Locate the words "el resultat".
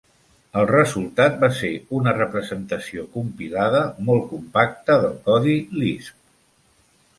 0.59-1.35